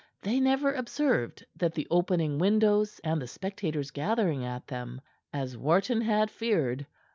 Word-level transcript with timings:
They 0.23 0.39
never 0.39 0.73
observed 0.73 1.45
the 1.55 1.87
opening 1.91 2.39
windows 2.39 2.99
and 3.03 3.21
the 3.21 3.27
spectators 3.27 3.91
gathering 3.91 4.43
at 4.43 4.65
them 4.65 4.99
as 5.31 5.55
Wharton 5.55 6.01
had 6.01 6.31
feared. 6.31 6.87